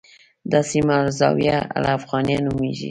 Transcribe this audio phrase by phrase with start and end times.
[0.51, 2.79] دا سیمه الزاویة الافغانیه نومېږي.